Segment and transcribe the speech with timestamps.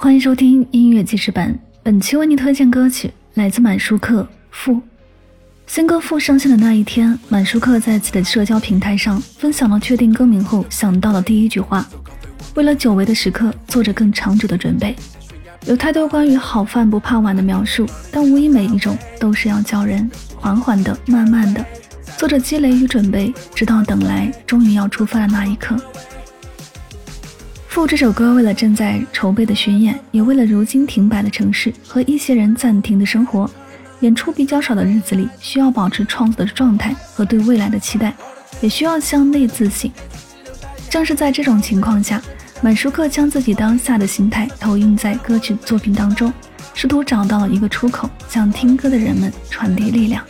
[0.00, 4.74] 欢迎收听音乐记事本，本期为您推荐歌曲来自满舒克《负》。
[5.66, 11.84] 新歌《负》上线的那一天，满舒克在自己的社交平台上分享了确定歌名后想到的第一句话
[12.54, 14.94] ：“为了久违的时刻，做着更长久的准备。”
[15.66, 21.66] 有太多关于好饭不怕晚的描述，但无疑每一种都是要叫人缓缓的、慢慢的
[22.16, 25.74] 做着积累与准备，直到等来终于要出发的那一刻。
[27.86, 33.48] 《》这首歌为了正在筹备的巡演，也为了如今停摆的城市和一些人暂停的生活，
[34.00, 38.12] 演出比较少的日子里，需要保持创作的状态和对未来的期待，
[38.60, 39.90] 也需要向内自省。
[40.90, 42.20] 正是在这种情况下，
[42.60, 46.32] 满舒克将自己当下的心态投影在歌曲作品当中，
[46.74, 50.24] 试图找到了一个出口，向听歌的人们传递力量。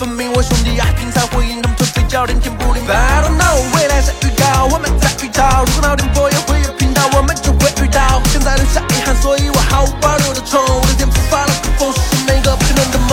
[0.00, 2.82] 分明我兄弟爱，拼才会赢他们颓废教练天不灵。
[2.88, 5.62] I don't know，未来在预告，我们在预兆。
[5.66, 8.00] 如果脑电波也会有频道，我们就会遇到。
[8.32, 10.58] 现在留下遗憾，所以我毫无保留的冲。
[10.58, 12.98] 我的天赋发了疯，实现每个不可能的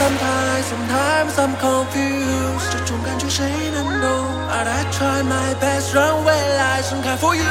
[0.00, 4.08] Sometimes, sometimes, sometimes I'm confused，这种感觉谁能懂
[4.48, 7.44] ？But I try my best，让未来盛开 for you。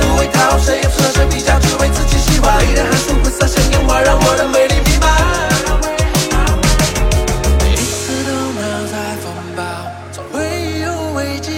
[0.00, 2.64] 不会讨谁，也不奢谁比较，只为自己喜欢。
[2.66, 5.06] 你的汗水会洒线烟花，让我的魅力弥漫。
[7.60, 9.24] 彼此都脑在风
[9.56, 9.62] 暴，
[10.12, 10.34] 总会
[10.80, 11.48] 有危机，